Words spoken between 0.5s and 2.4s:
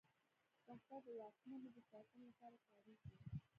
وسله د واکمنو د ساتنې